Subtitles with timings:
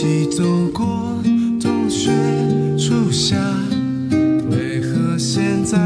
[0.00, 0.42] 一起走
[0.72, 1.14] 过
[1.60, 2.10] 冬雪
[2.78, 3.36] 初夏。
[4.50, 5.76] 为何现在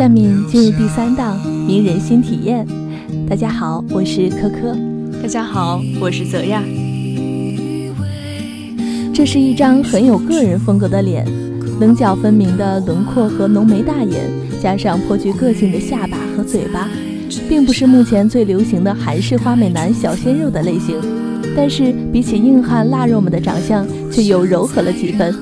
[0.00, 2.66] 下面进入第三档名人新体验。
[3.28, 4.74] 大家好，我是珂珂。
[5.20, 6.62] 大家好，我是泽亚。
[9.12, 11.26] 这是一张很有个人风格的脸，
[11.78, 14.22] 棱角分明的轮廓和浓眉大眼，
[14.58, 16.88] 加上颇具个性的下巴和嘴巴，
[17.46, 20.98] 并不是目前最流行的韩式花美男小鲜肉的类型。
[21.54, 25.34] 但是比起硬汉腊肉们的长相，却又柔和了几分，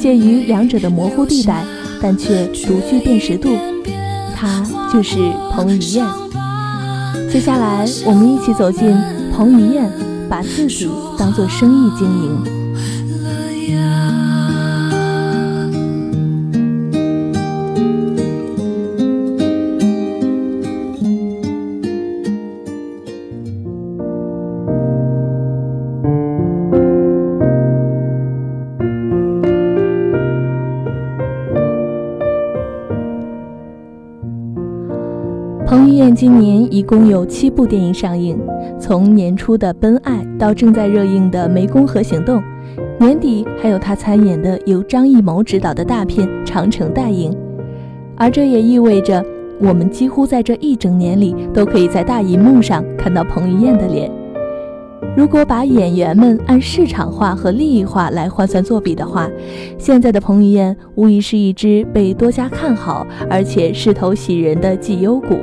[0.00, 1.64] 介于两者的模糊地带，
[2.02, 3.50] 但却独具辨识度。
[4.36, 6.06] 她就是彭于晏。
[7.32, 8.94] 接下来，我们一起走进
[9.34, 9.90] 彭于晏，
[10.28, 12.65] 把自己当做生意经营。
[35.66, 38.38] 彭于晏今年一共有七部电影上映，
[38.78, 42.40] 从年初的《奔爱》到正在热映的《湄公河行动》，
[43.00, 47.36] 年底还有他参演的由张艺谋执导的大片《长城》待映。
[48.14, 49.20] 而这也意味着，
[49.58, 54.08] 我们几乎在这一整年里都可以在大银幕上看到彭于晏的脸。
[55.16, 59.28] 如果把演员们按市场化和利益化来换算作比的话，
[59.78, 65.36] 现在的彭于晏无疑是一只被多家看好而且势头喜人的绩优股。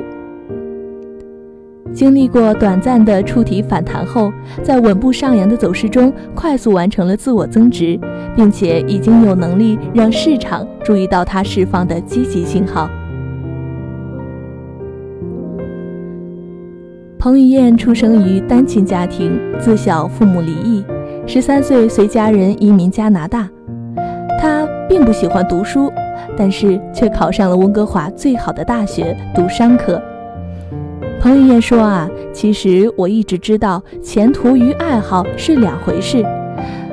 [1.94, 4.32] 经历过短暂的触底反弹后，
[4.62, 7.98] 在稳步上扬的走势中快速完成了自我增值，
[8.34, 12.90] 并且已经有能力让市场注意到它释放的积极信号。
[17.16, 20.84] 彭于晏出生于单亲家庭，自小父母离异，
[21.26, 23.48] 十三岁随家人移民加拿大。
[24.42, 25.90] 他并不喜欢读书，
[26.36, 30.02] 但是却考上了温哥华最好的大学，读商科。
[31.24, 36.22] 彭于晏说：“啊，其实我一直知道前途与爱好是两回事。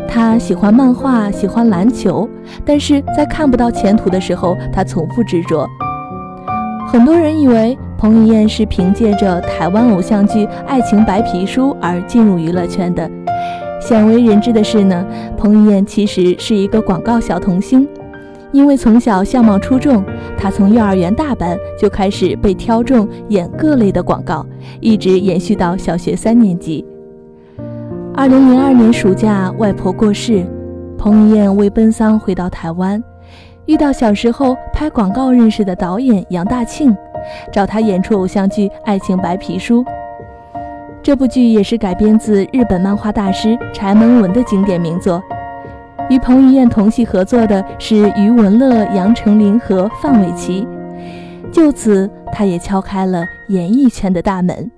[0.07, 2.29] 他喜欢漫画，喜欢篮球，
[2.63, 5.67] 但是在看不到前途的时候，他从不执着。
[6.87, 13.11] 很多人以为彭于晏是凭借着台湾偶像剧《爱情白皮书》而进入娱乐圈的。
[13.81, 15.05] 鲜为人知的是呢，
[15.37, 17.85] 彭于晏其实是一个广告小童星。”
[18.51, 20.03] 因为从小相貌出众，
[20.37, 24.45] 他从幼儿园大班就开始被挑中演各类的广告，
[24.79, 26.85] 一直延续到小学三年级。
[28.13, 30.45] 二零零二年暑假，外婆过世，
[30.97, 33.01] 彭于晏为奔丧回到台湾，
[33.67, 36.93] 遇到小时候拍广告认识的导演杨大庆，
[37.53, 39.81] 找他演出偶像剧《爱情白皮书》。
[41.01, 45.23] 这部剧也是改编自日本漫画大师柴门文的经典名作。
[46.09, 50.67] 与彭于晏同戏合作的是余文乐、杨丞琳和范玮琪，
[51.51, 54.69] 就此他也敲开了演艺圈的大门。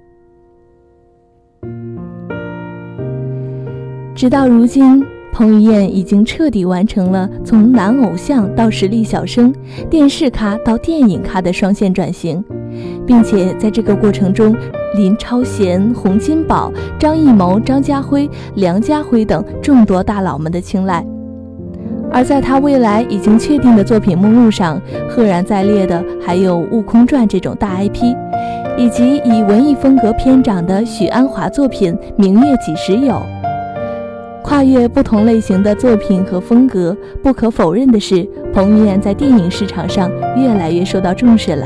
[4.15, 9.51] 直到如今，彭于晏已经彻底完成了从男偶像到实力小生、
[9.89, 12.43] 电视咖到电影咖的双线转型，
[13.07, 14.55] 并且在这个过程中，
[14.95, 21.03] 林超贤、洪金宝、张艺谋、张家辉、梁家辉等众多大佬们的青睐。
[22.13, 24.79] 而在他未来已经确定的作品目录上，
[25.09, 28.15] 赫然在列的还有《悟空传》这种大 IP，
[28.77, 33.15] 以及以文艺风格偏长的许鞍华作品《明月几时有》。
[34.43, 41.65] 跨越不同类型的作品和风格，不可否认的是，彭于晏在电影市场上越来越受到重视了。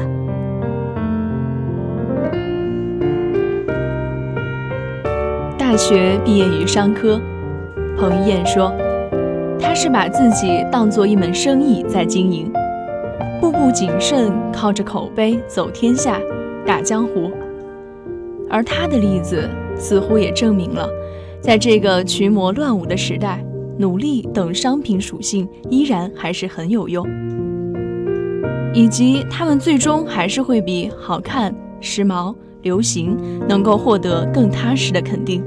[5.58, 7.20] 大学毕业于商科，
[7.98, 8.72] 彭于晏说。
[9.60, 12.52] 他是把自己当做一门生意在经营，
[13.42, 16.20] 步步谨慎，靠着口碑走天下、
[16.66, 17.32] 打江湖。
[18.50, 20.90] 而他的例子似乎也证明了，
[21.42, 23.44] 在这个群魔乱舞的时代，
[23.78, 27.06] 努力等商品属性依然还是很有用，
[28.74, 33.18] 以及他们最终还是会比好看、时髦、流行
[33.48, 35.44] 能够获得更踏实的肯定。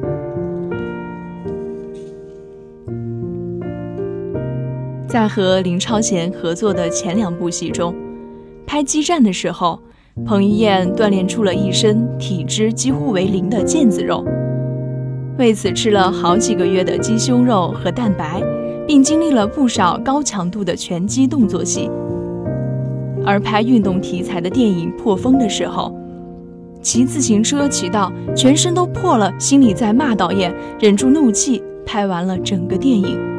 [5.10, 7.92] 在和林超贤合作的前两部戏中，
[8.64, 9.76] 拍激战的时候，
[10.24, 14.24] 彭于晏锻炼出了一身体脂几乎为零的腱子肉，
[15.36, 18.40] 为此吃了好几个月的鸡胸肉和蛋白，
[18.86, 21.90] 并经历了不少高强度的拳击动作戏。
[23.26, 25.92] 而拍运动题材的电影《破风》的时候，
[26.82, 33.29] 骑自行车骑到全身都破了，心里在骂导演，忍住怒气拍完了整个电影。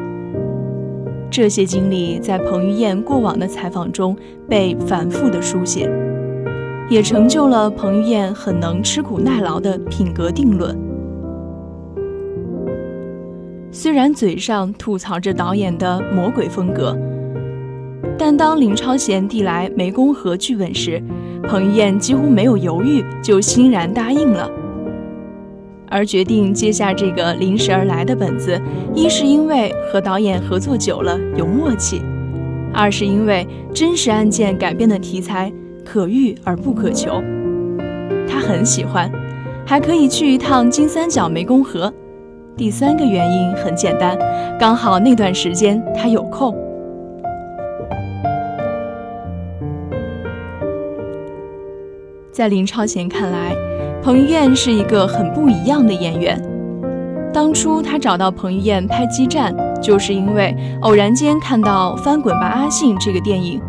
[1.32, 4.14] 这些经历在彭于晏过往的采访中
[4.46, 5.90] 被反复的书写。
[6.90, 10.78] 也成就了彭于晏很能吃苦耐劳的品格定论。
[13.70, 16.94] 虽然嘴上吐槽着导演的魔鬼风格，
[18.18, 21.02] 但当林超贤递来湄公河剧本时，
[21.48, 24.50] 彭于晏几乎没有犹豫就欣然答应了。
[25.92, 28.58] 而决定接下这个临时而来的本子，
[28.94, 32.00] 一是因为和导演合作久了有默契，
[32.72, 35.52] 二是因为真实案件改编的题材
[35.84, 37.22] 可遇而不可求，
[38.26, 39.12] 他很喜欢，
[39.66, 41.92] 还可以去一趟金三角湄公河。
[42.56, 44.18] 第三个原因很简单，
[44.58, 46.56] 刚好那段时间他有空。
[52.30, 53.71] 在林超贤看来。
[54.02, 56.36] 彭于晏是一个很不一样的演员。
[57.32, 63.60] 当初他找到彭于晏拍《激战》，就是因为偶然间看到《翻滚吧，阿信》这个电影，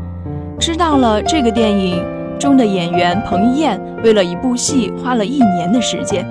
[0.59, 2.03] 知道了这个电影
[2.39, 6.25] 中的演员彭于晏为了一部戏花了一年的时间。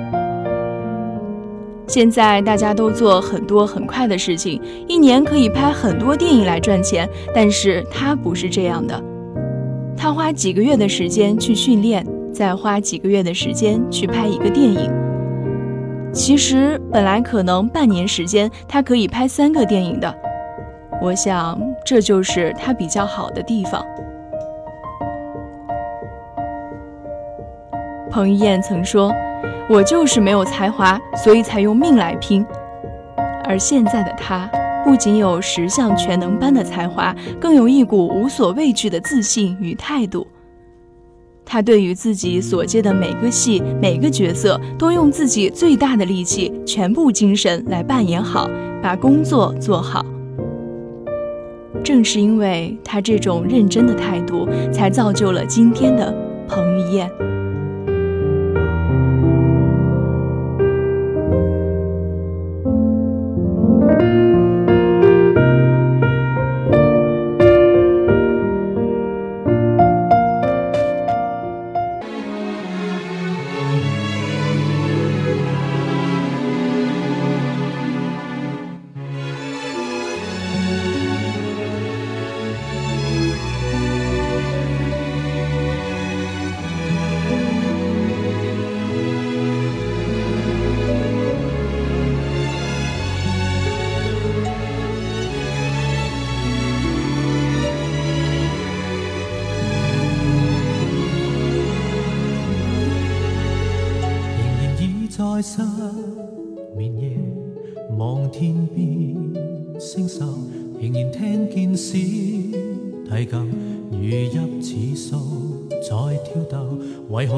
[1.87, 9.01] 现在大家都做很多很快的事情，一年可以拍很多电影来赚钱，但是他不是这样的，
[9.97, 12.05] 他花几个月的时间去训练。
[12.32, 14.90] 再花几个月的时间去拍一个电影，
[16.12, 20.14] 其实本来可能半年时间他可以拍三个电影的。
[21.00, 23.84] 我想这就是他比较好的地方。
[28.11, 29.12] 彭于晏曾说
[29.69, 32.44] ：“我就是没有才华，所以才用命来拼。”
[33.44, 34.49] 而现在的他，
[34.84, 40.26] 不仅有十项全能般的才华，更有一股无所畏惧的自信与态度。
[41.44, 48.49] 他对于自己所接的每个戏、每个角色，都用自己最大的力气、全部精神来扮演好，
[48.83, 50.05] 把工作做好。
[51.85, 56.15] 正是因为他这种认真的态度，才造就了今天的
[56.49, 57.11] 彭于晏。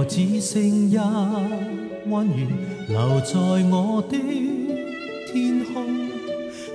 [0.06, 0.96] 只剩一
[2.10, 2.46] 弯月
[2.88, 3.34] 留在
[3.70, 4.16] 我的
[5.32, 5.72] 天空。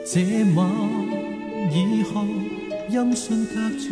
[0.05, 0.21] 这
[0.55, 0.69] 晚
[1.71, 2.25] 以后，
[2.89, 3.86] 音讯隔绝。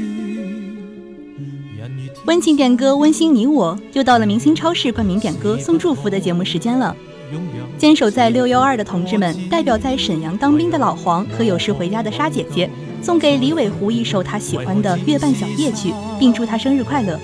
[2.25, 6.95] 温情点歌，温馨你我，又到了明星超市冠名点歌送祝福的节目时间了。
[7.77, 12.69] 坚守在六幺二的同志们，代表在沈阳当兵的老黄和有事回家的沙姐姐，
[13.01, 17.19] 送给李伟湖一首他喜欢的《月半小夜曲》，并祝他生日快乐。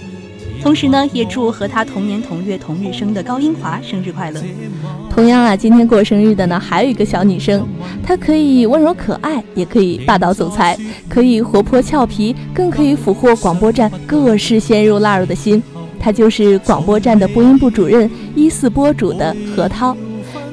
[0.61, 4.41] 同时呢，也祝和他同年同月同日生的高英华生日快乐。
[5.09, 7.67] 同样啊，今天过生日的呢，还有一个小女生，
[8.01, 10.77] 她可以温柔可爱，也可以霸道总裁，
[11.09, 15.61] 可以活泼俏皮，更可以俘获广播站各式鲜肉腊肉的心。
[16.03, 19.95] 他就是广播站的播音部主任一四播主的何涛。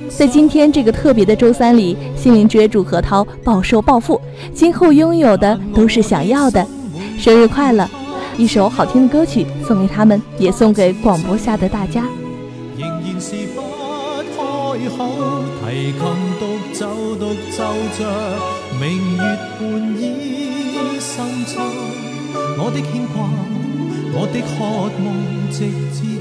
[0.09, 4.21] 在今天这个特别的周三里，心灵之约祝何涛暴瘦暴富，
[4.55, 6.65] 今后拥有的都是想要的。
[7.19, 7.89] 生日快乐！
[8.37, 12.05] 一首好听的歌曲送给他们，也送给广播下的大家。
[12.79, 13.61] 仍然是不
[14.37, 14.39] 开
[14.97, 16.01] 口，提琴
[16.39, 17.65] 独奏独奏
[17.99, 18.07] 着，
[18.81, 19.23] 明月
[19.59, 19.61] 半
[20.01, 21.61] 倚深秋。
[22.57, 23.29] 我的牵挂，
[24.13, 24.65] 我的渴
[25.05, 25.09] 望，
[25.51, 26.20] 直至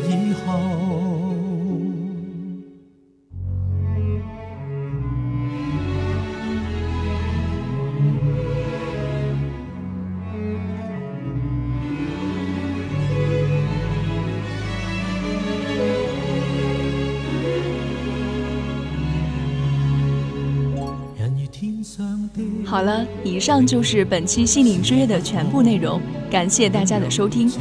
[22.80, 26.00] 好了，以上就是本期《心灵之约》的全部内容，
[26.32, 27.52] 感谢大家的收听。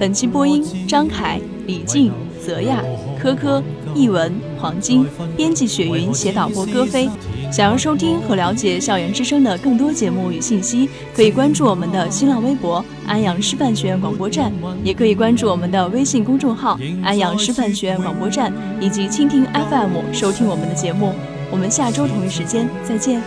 [0.00, 2.10] 本期播音：张凯、李静、
[2.42, 2.82] 泽亚、
[3.20, 3.62] 科科、
[3.94, 7.06] 译文、黄金，编辑：雪云，写导播：歌飞。
[7.52, 14.50] 想要收听和了解校园之声的更多节目与信息，可以关注我们的新浪微博“安阳师范学院广播站”，
[14.82, 18.50] 也可以关注我们的微信公众号“安阳师范学院广播站”
[18.80, 21.12] 以及蜻蜓 FM 收听我们的节目。
[21.50, 23.20] 我们下周同一时间再见。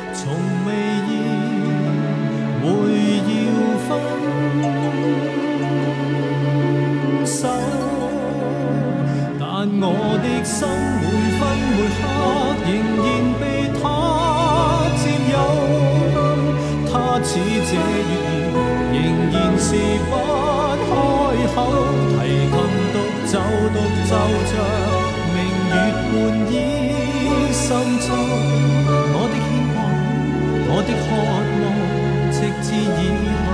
[2.65, 2.69] 会
[3.21, 3.31] 要
[3.85, 3.87] 分
[7.25, 7.47] 手，
[9.39, 9.43] 但
[9.81, 9.83] 我
[10.21, 10.57] 的心
[11.01, 11.03] 每
[11.37, 11.41] 分
[11.75, 12.01] 每刻
[12.65, 12.67] 仍
[13.01, 13.07] 然
[13.39, 13.43] 被
[13.79, 13.83] 他
[14.97, 15.35] 占有。
[16.91, 16.93] 他
[17.23, 17.29] 似
[17.67, 17.79] 这月
[18.53, 18.57] 儿，
[18.93, 18.95] 仍
[19.31, 19.67] 然是
[20.09, 20.11] 不
[20.85, 20.89] 开
[21.53, 21.57] 口，
[22.15, 22.19] 提
[22.51, 22.53] 琴
[22.93, 22.95] 独
[23.27, 23.33] 奏
[23.73, 23.77] 独
[24.09, 24.11] 奏
[24.49, 24.53] 着
[25.33, 25.37] 明
[25.69, 25.73] 月
[26.11, 26.13] 半
[26.51, 26.53] 倚。
[27.53, 27.67] 深
[27.99, 28.05] 秋，
[29.15, 29.75] 我的牵挂，
[30.67, 31.94] 我的渴望。
[32.75, 33.44] 意。